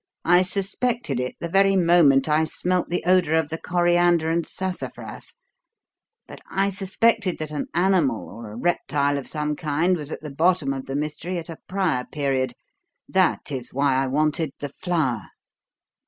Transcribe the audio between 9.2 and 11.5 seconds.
some kind was at the bottom of the mystery at